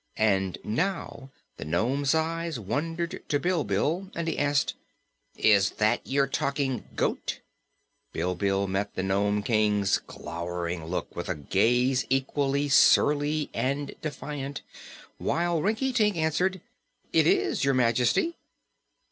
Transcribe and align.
And 0.17 0.57
now 0.63 1.29
the 1.57 1.63
nome's 1.63 2.15
eyes 2.15 2.59
wandered 2.59 3.21
to 3.29 3.39
Bilbil, 3.39 4.09
and 4.15 4.27
he 4.27 4.35
asked: 4.35 4.73
"Is 5.35 5.69
that 5.77 6.01
your 6.07 6.25
talking 6.25 6.85
goat?" 6.95 7.41
Bilbil 8.11 8.65
met 8.67 8.95
the 8.95 9.03
Nome 9.03 9.43
King's 9.43 9.99
glowering 9.99 10.85
look 10.85 11.15
with 11.15 11.29
a 11.29 11.35
gaze 11.35 12.07
equally 12.09 12.67
surly 12.67 13.51
and 13.53 13.93
defiant, 14.01 14.63
while 15.19 15.61
Rinkitink 15.61 16.15
answered: 16.15 16.61
"It 17.13 17.27
is, 17.27 17.63
Your 17.63 17.75
Majesty." 17.75 18.35